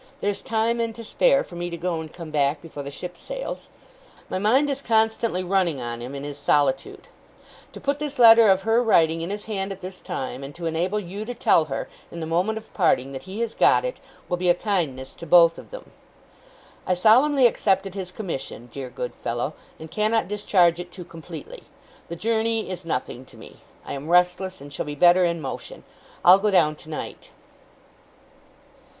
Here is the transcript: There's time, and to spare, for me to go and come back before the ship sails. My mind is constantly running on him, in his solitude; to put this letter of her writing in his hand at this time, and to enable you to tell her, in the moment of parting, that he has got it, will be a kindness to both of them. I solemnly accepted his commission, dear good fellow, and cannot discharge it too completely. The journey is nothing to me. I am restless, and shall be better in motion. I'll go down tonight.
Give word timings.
There's 0.19 0.41
time, 0.41 0.79
and 0.79 0.95
to 0.95 1.03
spare, 1.03 1.43
for 1.43 1.55
me 1.55 1.69
to 1.69 1.77
go 1.77 2.01
and 2.01 2.11
come 2.11 2.31
back 2.31 2.59
before 2.59 2.81
the 2.81 2.89
ship 2.89 3.15
sails. 3.15 3.69
My 4.31 4.39
mind 4.39 4.67
is 4.67 4.81
constantly 4.81 5.43
running 5.43 5.79
on 5.79 6.01
him, 6.01 6.15
in 6.15 6.23
his 6.23 6.39
solitude; 6.39 7.07
to 7.71 7.79
put 7.79 7.99
this 7.99 8.17
letter 8.17 8.49
of 8.49 8.63
her 8.63 8.81
writing 8.81 9.21
in 9.21 9.29
his 9.29 9.45
hand 9.45 9.71
at 9.71 9.81
this 9.81 9.99
time, 9.99 10.43
and 10.43 10.55
to 10.55 10.65
enable 10.65 10.99
you 10.99 11.23
to 11.25 11.35
tell 11.35 11.65
her, 11.65 11.87
in 12.09 12.19
the 12.19 12.25
moment 12.25 12.57
of 12.57 12.73
parting, 12.73 13.11
that 13.11 13.21
he 13.29 13.41
has 13.41 13.53
got 13.53 13.85
it, 13.85 13.99
will 14.27 14.37
be 14.37 14.49
a 14.49 14.55
kindness 14.55 15.13
to 15.13 15.27
both 15.27 15.59
of 15.59 15.69
them. 15.69 15.91
I 16.87 16.95
solemnly 16.95 17.45
accepted 17.45 17.93
his 17.93 18.09
commission, 18.09 18.69
dear 18.71 18.89
good 18.89 19.13
fellow, 19.13 19.53
and 19.79 19.91
cannot 19.91 20.27
discharge 20.27 20.79
it 20.79 20.91
too 20.91 21.05
completely. 21.05 21.61
The 22.09 22.15
journey 22.15 22.71
is 22.71 22.83
nothing 22.85 23.23
to 23.25 23.37
me. 23.37 23.57
I 23.85 23.93
am 23.93 24.09
restless, 24.09 24.61
and 24.61 24.73
shall 24.73 24.87
be 24.87 24.95
better 24.95 25.23
in 25.25 25.41
motion. 25.41 25.83
I'll 26.25 26.39
go 26.39 26.49
down 26.49 26.75
tonight. 26.75 27.29